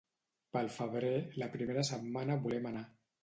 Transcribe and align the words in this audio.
Pel 0.55 0.69
febrer, 0.77 1.11
la 1.43 1.49
primera 1.57 1.85
setmana 1.91 2.39
volem 2.47 2.67
anar. 2.73 2.85